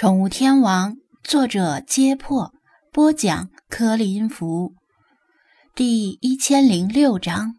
[0.00, 2.54] 宠物天王，作者：揭破，
[2.90, 4.72] 播讲：柯林福，
[5.74, 7.56] 第一千零六章。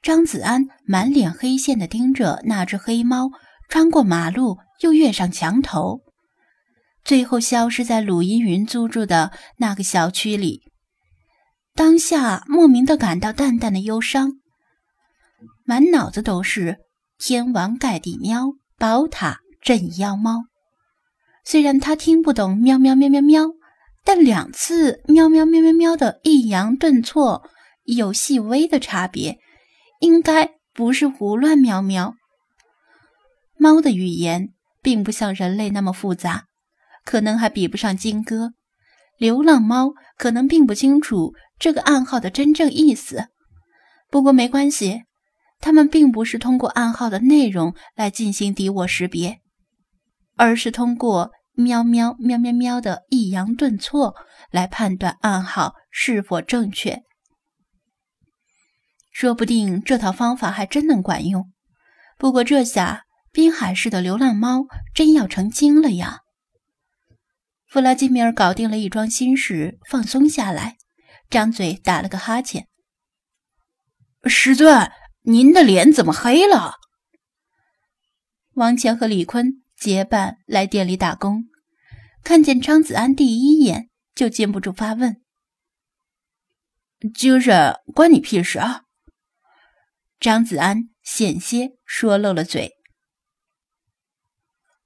[0.00, 3.32] 张子安满脸黑线的盯着那只黑猫
[3.68, 6.02] 穿过马路，又跃上墙头，
[7.02, 10.62] 最后消失在鲁依云租住的那个小区里。
[11.74, 14.34] 当下莫名的感到淡淡的忧伤，
[15.64, 16.78] 满脑子都是
[17.18, 20.44] 天王盖地喵，宝塔镇妖猫。
[21.44, 23.50] 虽然他听不懂喵喵喵喵喵，
[24.04, 27.42] 但两次喵喵喵喵喵的抑扬顿挫
[27.84, 29.38] 有细微的差别，
[30.00, 32.14] 应该不是胡乱喵喵。
[33.56, 34.50] 猫的语言
[34.82, 36.46] 并不像人类那么复杂，
[37.04, 38.54] 可能还比不上金哥。
[39.18, 43.28] 流浪猫可能并不清楚这个暗号的真正意思，
[44.10, 45.02] 不过没关系，
[45.60, 49.41] 他们并不是通过暗号的内容来进行敌我识别。
[50.42, 54.16] 而是通过喵喵喵喵喵的抑扬顿挫
[54.50, 57.04] 来判断暗号是否正确。
[59.12, 61.52] 说不定这套方法还真能管用。
[62.18, 66.22] 不过这下滨海市的流浪猫真要成精了呀！
[67.68, 70.76] 弗拉基米尔搞定了一桩心事，放松下来，
[71.30, 72.66] 张嘴打了个哈欠。
[74.24, 76.78] 师尊，您的脸怎么黑了？
[78.54, 79.61] 王乾和李坤。
[79.82, 81.46] 结伴来店里打工，
[82.22, 85.20] 看见张子安第一眼就禁不住发问
[87.12, 88.82] ：“精神关你屁事啊？”
[90.20, 92.74] 张子安险些说漏了嘴。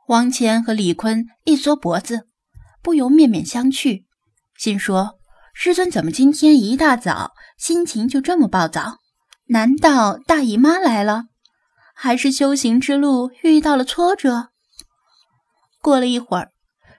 [0.08, 2.26] 王乾和李坤一缩脖子，
[2.80, 4.06] 不由面面相觑，
[4.56, 5.18] 心说
[5.52, 8.96] ：“师尊怎么今天一大早心情就这么暴躁？
[9.48, 11.24] 难道大姨妈来了，
[11.94, 14.52] 还是修行之路遇到了挫折？”
[15.86, 16.50] 过了一会儿，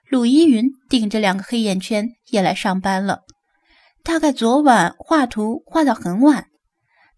[0.09, 3.25] 鲁依云顶着两个黑眼圈也来上班了。
[4.01, 6.47] 大概昨晚画图画到很晚，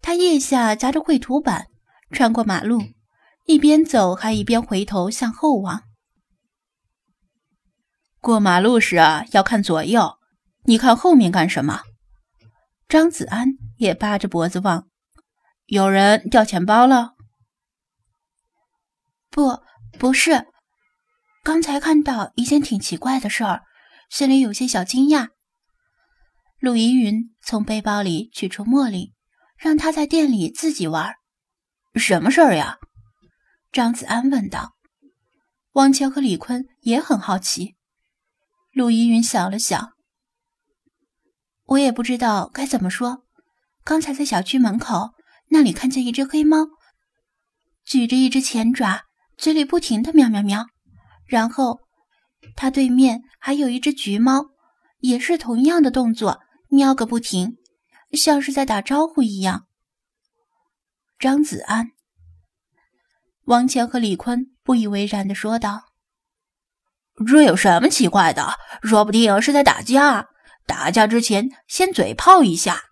[0.02, 1.68] 他腋下夹着绘图板，
[2.10, 2.82] 穿过马路，
[3.46, 5.84] 一边走还一边回头向后望。
[8.20, 10.18] 过马路时啊，要看左右，
[10.64, 11.82] 你看后面干什么？
[12.88, 13.46] 张子安
[13.76, 14.88] 也扒着脖子望，
[15.66, 17.12] 有人掉钱包了？
[19.30, 19.60] 不，
[20.00, 20.48] 不是。
[21.42, 23.62] 刚才看到一件挺奇怪的事儿，
[24.10, 25.30] 心里有些小惊讶。
[26.58, 29.14] 陆依云从背包里取出茉莉，
[29.56, 31.14] 让他在店里自己玩。
[31.94, 32.76] 什么事儿呀？
[33.72, 34.74] 张子安问道。
[35.72, 37.76] 汪乔和李坤也很好奇。
[38.72, 39.92] 陆依云想了想，
[41.64, 43.24] 我也不知道该怎么说。
[43.82, 45.12] 刚才在小区门口
[45.48, 46.66] 那里看见一只黑猫，
[47.84, 49.04] 举着一只前爪，
[49.38, 50.66] 嘴里不停的喵喵喵。
[51.30, 51.78] 然后，
[52.56, 54.46] 他对面还有一只橘猫，
[54.98, 57.56] 也是同样的动作，喵个不停，
[58.12, 59.68] 像是在打招呼一样。
[61.20, 61.92] 张子安、
[63.44, 65.84] 王强和李坤不以为然的说道
[67.24, 68.54] ：“这有什么奇怪的？
[68.82, 70.26] 说不定是在打架。
[70.66, 72.82] 打架之前先嘴炮一下。”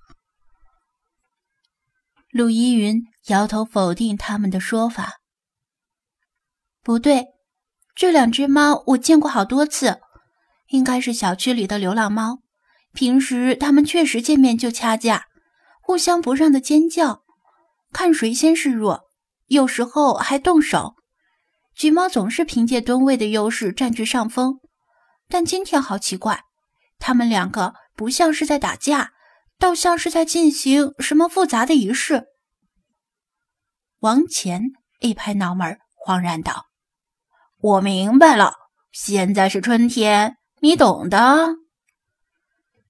[2.30, 5.18] 陆依云摇头否定他们的说法
[6.84, 7.26] ：“不对。”
[7.98, 9.98] 这两只猫我见过好多次，
[10.68, 12.38] 应该是小区里的流浪猫。
[12.92, 15.26] 平时它们确实见面就掐架，
[15.82, 17.24] 互相不让的尖叫，
[17.92, 19.00] 看谁先示弱，
[19.48, 20.94] 有时候还动手。
[21.74, 24.60] 橘猫总是凭借吨位的优势占据上风，
[25.28, 26.44] 但今天好奇怪，
[27.00, 29.10] 它们两个不像是在打架，
[29.58, 32.26] 倒像是在进行什么复杂的仪式。
[33.98, 34.66] 王乾
[35.00, 35.76] 一拍脑门，
[36.06, 36.67] 恍然道。
[37.60, 38.54] 我明白了，
[38.92, 41.56] 现在是春天，你懂的。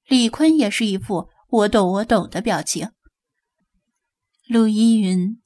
[0.07, 2.91] 李坤也是一副我懂我懂的表情。
[4.47, 5.41] 陆依云，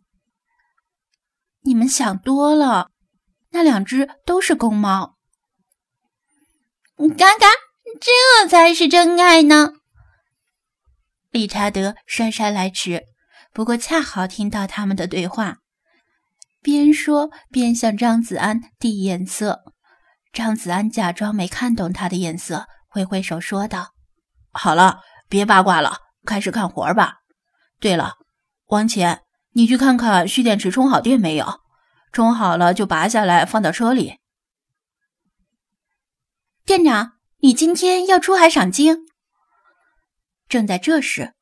[1.63, 2.91] 你们想多了，
[3.51, 5.17] 那两只都是公猫。
[6.97, 7.47] 嘎嘎，
[8.01, 9.73] 这才是真爱呢。
[11.31, 13.05] 理查德姗姗来迟，
[13.53, 15.62] 不过恰好听到他们的对话。
[16.63, 19.63] 边说边向张子安递眼色，
[20.33, 23.95] 张子安假装没看懂他的眼色，挥挥手说道
[24.53, 27.17] ：“好了，别八卦了，开始干活吧。
[27.81, 28.15] 对了，
[28.67, 29.23] 王乾，
[29.55, 31.61] 你去看看蓄电池充好电没有？
[32.13, 34.19] 充好了就拔下来放到车里。”
[36.65, 38.99] 店长，你今天要出海赏鲸？
[40.49, 41.35] 正在这时，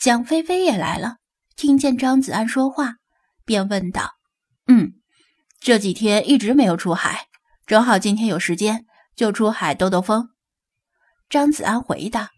[0.00, 1.18] 蒋菲菲也来了，
[1.54, 2.96] 听见张子安说话，
[3.44, 4.17] 便问道。
[4.68, 4.92] 嗯，
[5.60, 7.26] 这几天一直没有出海，
[7.66, 8.84] 正好今天有时间，
[9.16, 10.28] 就出海兜兜风。
[11.30, 12.30] 张子安回答：“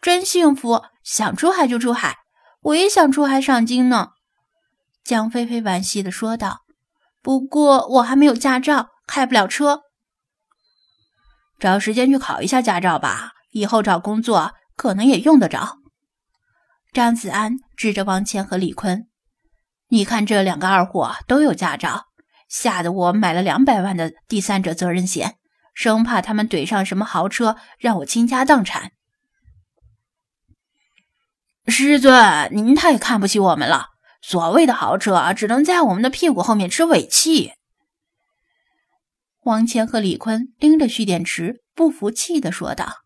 [0.00, 2.18] 真幸福，想出海就出海，
[2.62, 4.10] 我也想出海赏金呢。”
[5.02, 6.60] 江菲菲惋惜地说道
[7.20, 9.82] ：“不过我还没有驾照，开不了车。
[11.58, 15.78] 找时间去考一下驾照吧，以后找工作可能也用得着。”
[16.94, 19.08] 张子安指着王谦和李坤
[19.90, 22.06] ：“你看这两个二货都有驾照，
[22.48, 25.36] 吓得我买了两百万的第三者责任险，
[25.74, 28.92] 生怕他们怼上什么豪车，让我倾家荡产。”
[31.66, 33.88] 师尊，您太看不起我们了。
[34.22, 37.52] 所谓的豪车，只能在我们的屁股后面吃尾气。
[39.42, 43.02] 王谦和李坤拎着蓄电池，不服气地说道：“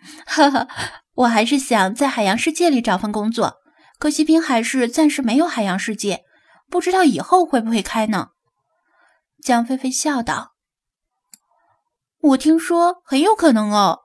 [0.26, 0.68] 哈哈。”
[1.16, 3.56] 我还是想在海洋世界里找份工作，
[3.98, 6.24] 可惜滨海市暂时没有海洋世界，
[6.68, 8.30] 不知道以后会不会开呢？
[9.42, 10.54] 江菲菲笑道
[12.20, 14.00] ：“我听说很有可能哦，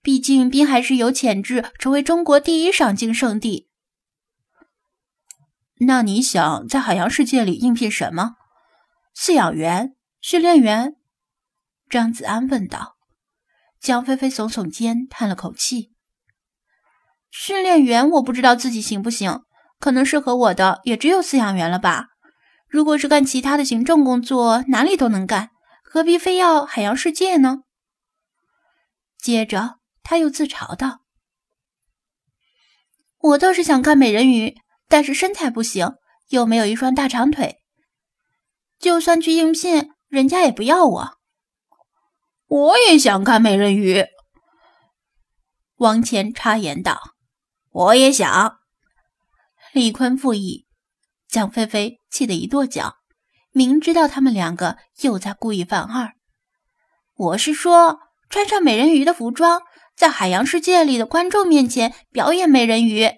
[0.00, 3.68] 毕竟滨海市有潜质成为中国第一赏金圣地。”
[5.80, 8.36] 那你想在海洋世界里应聘什么？
[9.14, 10.96] 饲养员、训练员？
[11.90, 12.96] 张子安问道。
[13.78, 15.95] 江菲菲耸耸肩，叹了口气。
[17.38, 19.42] 训练员，我不知道自己行不行，
[19.78, 22.06] 可能适合我的也只有饲养员了吧。
[22.66, 25.50] 如果是干其他的行政工作，哪里都能干，
[25.84, 27.58] 何必非要海洋世界呢？
[29.18, 31.00] 接着他又自嘲道
[33.20, 34.56] ：“我倒是想干美人鱼，
[34.88, 35.92] 但是身材不行，
[36.30, 37.58] 又没有一双大长腿，
[38.78, 41.18] 就算去应聘，人家也不要我。”
[42.48, 44.06] 我也想看美人鱼，
[45.76, 47.15] 王乾插言道。
[47.76, 48.60] 我也想，
[49.74, 50.66] 李坤附议。
[51.28, 52.94] 蒋菲菲气得一跺脚，
[53.52, 56.14] 明知道他们两个又在故意犯二。
[57.16, 57.98] 我是说，
[58.30, 59.60] 穿上美人鱼的服装，
[59.94, 63.10] 在海洋世界里的观众面前表演美人鱼。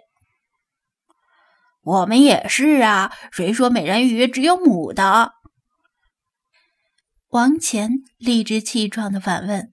[1.82, 5.34] 我们也是啊，谁说美人鱼只有母的？
[7.28, 9.72] 王乾理直气壮的反问。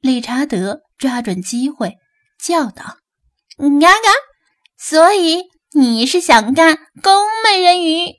[0.00, 1.98] 理查德抓准机会
[2.36, 2.96] 叫道。
[3.56, 4.10] 嘎嘎，
[4.76, 8.14] 所以你是想干公美人鱼？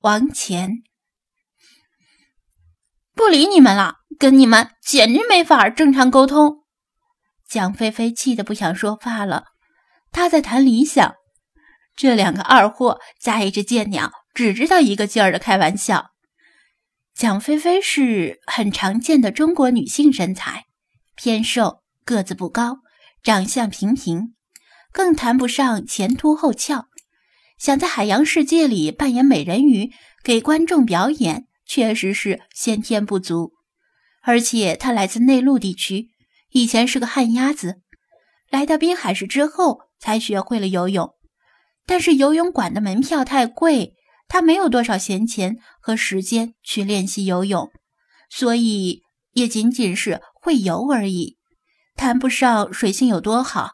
[0.00, 0.70] 王乾
[3.12, 6.64] 不理你们了，跟你们简直没法正常沟通。
[7.48, 9.44] 蒋菲菲气得不想说话了。
[10.12, 11.14] 她在谈理想，
[11.96, 16.10] 这两个二货加一只贱鸟，只知道一个劲儿的开玩笑。
[17.14, 20.66] 蒋菲菲是很常见的中国女性身材，
[21.16, 22.78] 偏瘦，个子不高。
[23.24, 24.34] 长相平平，
[24.92, 26.88] 更谈不上前凸后翘。
[27.56, 29.92] 想在海洋世界里扮演美人鱼
[30.22, 33.54] 给观众表演，确实是先天不足。
[34.22, 36.10] 而且他来自内陆地区，
[36.50, 37.80] 以前是个旱鸭子，
[38.50, 41.14] 来到滨海市之后才学会了游泳。
[41.86, 43.94] 但是游泳馆的门票太贵，
[44.28, 47.70] 他没有多少闲钱和时间去练习游泳，
[48.28, 49.00] 所以
[49.32, 51.38] 也仅仅是会游而已。
[51.96, 53.72] 谈不上水性有多好，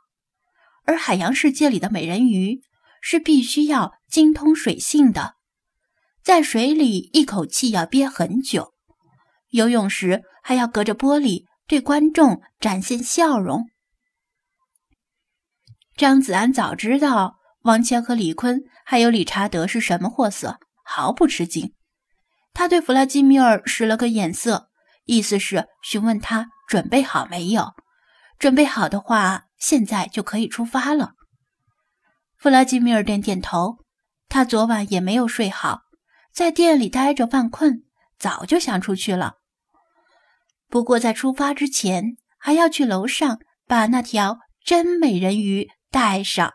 [0.84, 2.60] 而海洋世界里的美人鱼
[3.00, 5.34] 是必须要精通水性的，
[6.22, 8.74] 在水里一口气要憋很久，
[9.48, 13.68] 游泳时还要隔着玻璃对观众展现笑容。
[15.96, 21.74] 张子安早知道王谦和李坤还有理查德是什么货色，毫不吃惊。
[22.52, 24.70] 他对弗拉基米尔使了个眼色，
[25.04, 27.74] 意思是询问他准备好没有。
[28.40, 31.12] 准备好的话，现在就可以出发了。
[32.38, 33.84] 弗拉基米尔点点头。
[34.30, 35.82] 他昨晚也没有睡好，
[36.32, 37.82] 在店里待着犯困，
[38.16, 39.34] 早就想出去了。
[40.68, 46.54] 不过在出发之前，还要去楼上把那条真美人鱼带上。